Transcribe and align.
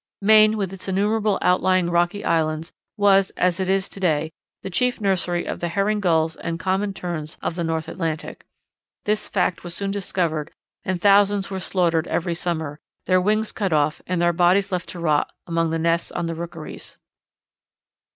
Maine 0.19 0.57
with 0.57 0.73
its 0.73 0.87
innumerable 0.87 1.37
out 1.43 1.61
lying 1.61 1.87
rocky 1.91 2.25
islands 2.25 2.73
was, 2.97 3.29
as 3.37 3.59
it 3.59 3.69
is 3.69 3.87
to 3.89 3.99
day, 3.99 4.31
the 4.63 4.71
chief 4.71 4.99
nursery 4.99 5.45
of 5.45 5.59
the 5.59 5.67
Herring 5.67 5.99
Gulls 5.99 6.35
and 6.37 6.59
Common 6.59 6.91
Terns 6.91 7.37
of 7.43 7.53
the 7.53 7.63
North 7.63 7.87
Atlantic. 7.87 8.43
This 9.05 9.27
fact 9.27 9.63
was 9.63 9.75
soon 9.75 9.91
discovered 9.91 10.49
and 10.83 10.99
thousands 10.99 11.51
were 11.51 11.59
slaughtered 11.59 12.07
every 12.07 12.33
summer, 12.33 12.79
their 13.05 13.21
wings 13.21 13.51
cut 13.51 13.73
off, 13.73 14.01
and 14.07 14.19
their 14.19 14.33
bodies 14.33 14.71
left 14.71 14.89
to 14.89 14.99
rot 14.99 15.29
among 15.45 15.69
the 15.69 15.77
nests 15.77 16.11
on 16.11 16.25
the 16.25 16.33
rookeries. 16.33 16.97